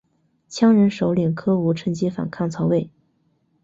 [0.49, 2.89] 羌人首领柯吾趁机反抗曹魏。